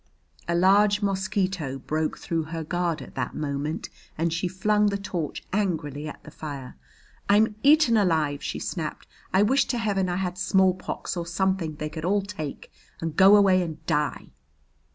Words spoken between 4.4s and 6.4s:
flung the torch angrily at the